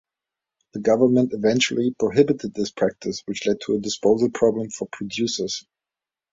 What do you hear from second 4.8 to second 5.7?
producers.